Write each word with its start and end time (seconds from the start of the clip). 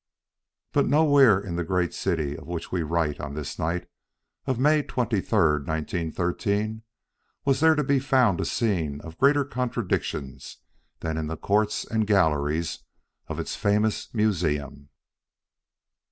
But 0.71 0.87
nowhere 0.87 1.39
in 1.39 1.57
the 1.57 1.63
great 1.63 1.93
city 1.93 2.35
of 2.35 2.47
which 2.47 2.71
we 2.71 2.81
write 2.81 3.19
on 3.21 3.35
this 3.35 3.59
night 3.59 3.87
of 4.47 4.57
May 4.57 4.81
23, 4.81 5.19
1913, 5.31 6.81
was 7.45 7.59
there 7.59 7.75
to 7.75 7.83
be 7.83 7.99
found 7.99 8.41
a 8.41 8.45
scene 8.45 8.99
of 9.01 9.19
greater 9.19 9.45
contradictions 9.45 10.57
than 11.01 11.17
in 11.17 11.27
the 11.27 11.37
court 11.37 11.85
and 11.91 12.07
galleries 12.07 12.79
of 13.27 13.39
its 13.39 13.55
famous 13.55 14.11
museum. 14.11 14.89